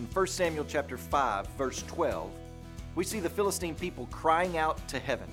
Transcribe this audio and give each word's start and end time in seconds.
in 0.00 0.06
1 0.06 0.26
Samuel 0.28 0.64
chapter 0.66 0.96
5, 0.96 1.46
verse 1.58 1.82
12, 1.82 2.30
we 2.94 3.04
see 3.04 3.20
the 3.20 3.28
Philistine 3.28 3.74
people 3.74 4.08
crying 4.10 4.56
out 4.56 4.88
to 4.88 4.98
heaven. 4.98 5.28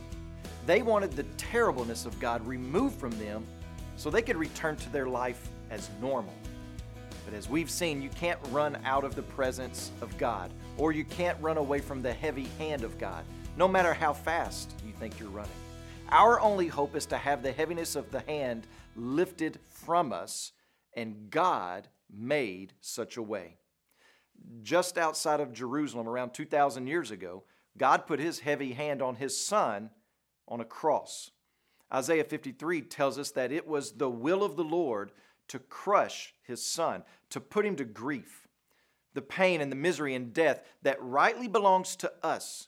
They 0.65 0.81
wanted 0.81 1.13
the 1.13 1.23
terribleness 1.37 2.05
of 2.05 2.19
God 2.19 2.45
removed 2.45 2.99
from 2.99 3.17
them 3.17 3.45
so 3.95 4.09
they 4.09 4.21
could 4.21 4.35
return 4.35 4.75
to 4.75 4.89
their 4.89 5.07
life 5.07 5.47
as 5.69 5.89
normal. 6.01 6.33
But 7.23 7.33
as 7.33 7.47
we've 7.47 7.69
seen, 7.69 8.01
you 8.01 8.09
can't 8.09 8.39
run 8.51 8.77
out 8.83 9.05
of 9.05 9.15
the 9.15 9.21
presence 9.21 9.91
of 10.01 10.17
God, 10.17 10.51
or 10.77 10.91
you 10.91 11.05
can't 11.05 11.41
run 11.41 11.55
away 11.55 11.79
from 11.79 12.01
the 12.01 12.11
heavy 12.11 12.49
hand 12.57 12.83
of 12.83 12.97
God, 12.97 13.23
no 13.55 13.69
matter 13.69 13.93
how 13.93 14.11
fast 14.11 14.73
you 14.85 14.91
think 14.91 15.17
you're 15.17 15.29
running. 15.29 15.49
Our 16.09 16.41
only 16.41 16.67
hope 16.67 16.93
is 16.97 17.05
to 17.05 17.17
have 17.17 17.41
the 17.41 17.53
heaviness 17.53 17.95
of 17.95 18.11
the 18.11 18.21
hand 18.21 18.67
lifted 18.97 19.59
from 19.69 20.11
us, 20.11 20.51
and 20.93 21.29
God 21.29 21.87
made 22.13 22.73
such 22.81 23.15
a 23.15 23.23
way. 23.23 23.59
Just 24.61 24.97
outside 24.97 25.39
of 25.39 25.53
Jerusalem, 25.53 26.07
around 26.07 26.33
2,000 26.33 26.87
years 26.87 27.11
ago, 27.11 27.43
God 27.77 28.07
put 28.07 28.19
his 28.19 28.39
heavy 28.39 28.73
hand 28.73 29.01
on 29.01 29.15
his 29.15 29.39
son 29.39 29.91
on 30.47 30.59
a 30.61 30.65
cross. 30.65 31.31
Isaiah 31.93 32.23
53 32.23 32.81
tells 32.81 33.17
us 33.17 33.31
that 33.31 33.51
it 33.51 33.67
was 33.67 33.93
the 33.93 34.09
will 34.09 34.43
of 34.43 34.55
the 34.55 34.63
Lord 34.63 35.11
to 35.47 35.59
crush 35.59 36.33
his 36.43 36.63
son, 36.63 37.03
to 37.29 37.39
put 37.39 37.65
him 37.65 37.75
to 37.77 37.85
grief. 37.85 38.47
The 39.13 39.21
pain 39.21 39.61
and 39.61 39.71
the 39.71 39.75
misery 39.75 40.13
and 40.13 40.33
death 40.33 40.63
that 40.81 41.01
rightly 41.01 41.47
belongs 41.47 41.95
to 41.97 42.11
us 42.21 42.67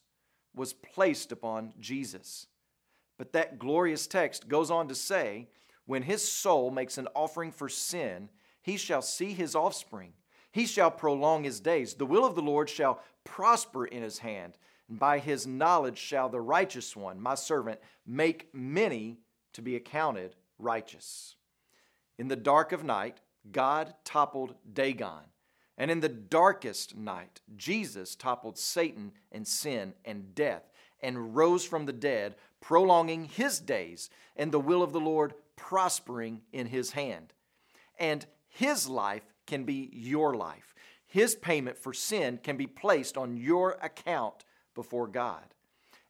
was 0.56 0.74
placed 0.74 1.32
upon 1.32 1.74
Jesus. 1.80 2.48
But 3.18 3.34
that 3.34 3.60
glorious 3.60 4.08
text 4.08 4.48
goes 4.48 4.72
on 4.72 4.88
to 4.88 4.96
say, 4.96 5.50
when 5.86 6.04
his 6.04 6.30
soul 6.30 6.72
makes 6.72 6.98
an 6.98 7.08
offering 7.16 7.52
for 7.52 7.68
sin, 7.68 8.30
he 8.62 8.78
shall 8.78 9.02
see 9.02 9.34
his 9.34 9.56
offspring. 9.56 10.14
He 10.52 10.66
shall 10.66 10.92
prolong 10.92 11.44
his 11.44 11.60
days. 11.60 11.94
The 11.94 12.06
will 12.06 12.26
of 12.26 12.36
the 12.36 12.42
Lord 12.42 12.70
shall 12.70 13.02
prosper 13.24 13.86
in 13.86 14.02
his 14.02 14.20
hand, 14.20 14.58
and 14.88 15.00
by 15.00 15.20
his 15.20 15.46
knowledge 15.46 15.98
shall 15.98 16.30
the 16.30 16.42
righteous 16.42 16.96
one, 16.96 17.22
my 17.22 17.36
servant, 17.36 17.80
make 18.06 18.50
many 18.54 19.20
to 19.54 19.62
be 19.62 19.76
accounted 19.76 20.36
righteous. 20.58 21.36
In 22.18 22.28
the 22.28 22.36
dark 22.36 22.72
of 22.72 22.84
night, 22.84 23.22
God 23.52 23.94
toppled 24.04 24.56
Dagon. 24.72 25.24
And 25.78 25.90
in 25.90 26.02
the 26.02 26.10
darkest 26.10 26.98
night, 26.98 27.40
Jesus 27.56 28.16
toppled 28.16 28.58
Satan 28.58 29.14
and 29.32 29.48
sin 29.48 29.94
and 30.04 30.36
death 30.36 30.70
and 31.02 31.36
rose 31.36 31.64
from 31.64 31.86
the 31.86 31.94
dead, 31.94 32.36
prolonging 32.60 33.24
his 33.24 33.60
days 33.60 34.10
and 34.36 34.52
the 34.52 34.60
will 34.60 34.84
of 34.84 34.92
the 34.92 35.00
Lord 35.00 35.34
prospering 35.56 36.42
in 36.52 36.68
his 36.68 36.92
hand. 36.92 37.34
And 37.98 38.26
his 38.50 38.90
life 38.90 39.24
can 39.50 39.66
be 39.66 39.90
your 39.92 40.36
life. 40.36 40.74
His 41.06 41.36
payment 41.36 41.78
for 41.78 41.92
sin 41.92 42.40
can 42.42 42.56
be 42.56 42.68
placed 42.68 43.18
on 43.18 43.36
your 43.36 43.72
account 43.82 44.46
before 44.76 45.08
God. 45.08 45.44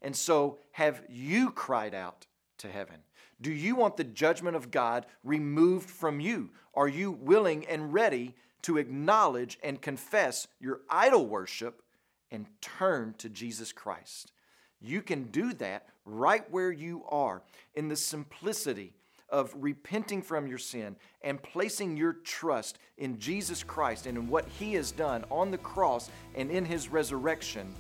And 0.02 0.16
so, 0.16 0.60
have 0.72 1.02
you 1.10 1.52
cried 1.52 1.96
out 1.96 2.28
to 2.60 2.68
heaven? 2.68 2.98
Do 3.42 3.52
you 3.52 3.76
want 3.76 3.96
the 3.96 4.04
judgment 4.04 4.58
of 4.58 4.72
God 4.72 5.06
removed 5.24 5.90
from 5.90 6.20
you? 6.20 6.50
Are 6.74 6.88
you 6.88 7.12
willing 7.12 7.66
and 7.66 7.94
ready 7.94 8.36
to 8.64 8.78
acknowledge 8.78 9.58
and 9.64 9.82
confess 9.82 10.48
your 10.60 10.82
idol 10.90 11.26
worship 11.26 11.82
and 12.30 12.46
turn 12.62 13.16
to 13.20 13.30
Jesus 13.30 13.72
Christ? 13.72 14.34
You 14.82 15.02
can 15.02 15.26
do 15.26 15.54
that 15.54 15.88
right 16.06 16.50
where 16.52 16.72
you 16.72 17.04
are 17.10 17.42
in 17.74 17.88
the 17.88 17.96
simplicity 17.96 18.94
of 19.32 19.54
repenting 19.56 20.22
from 20.22 20.48
your 20.48 20.58
sin 20.58 20.96
and 21.22 21.42
placing 21.42 21.98
your 21.98 22.14
trust 22.14 22.80
in 22.98 23.20
Jesus 23.20 23.64
Christ 23.64 24.06
and 24.06 24.18
in 24.18 24.28
what 24.28 24.48
He 24.60 24.74
has 24.74 24.92
done 24.92 25.26
on 25.30 25.52
the 25.52 25.58
cross 25.58 26.10
and 26.36 26.50
in 26.52 26.66
His 26.66 26.90
resurrection 26.90 27.74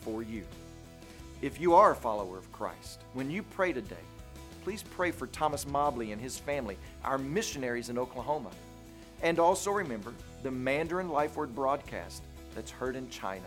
for 0.00 0.22
you. 0.22 0.44
If 1.42 1.60
you 1.60 1.74
are 1.74 1.92
a 1.92 1.96
follower 1.96 2.38
of 2.38 2.50
Christ, 2.50 3.02
when 3.12 3.30
you 3.30 3.42
pray 3.42 3.72
today, 3.72 3.96
please 4.64 4.82
pray 4.82 5.10
for 5.10 5.26
Thomas 5.28 5.66
Mobley 5.66 6.12
and 6.12 6.20
his 6.20 6.38
family, 6.38 6.78
our 7.04 7.18
missionaries 7.18 7.88
in 7.88 7.98
Oklahoma. 7.98 8.50
And 9.22 9.38
also 9.38 9.70
remember 9.70 10.12
the 10.42 10.50
Mandarin 10.50 11.08
Life 11.08 11.36
Word 11.36 11.54
broadcast 11.54 12.22
that's 12.54 12.70
heard 12.70 12.96
in 12.96 13.08
China. 13.10 13.44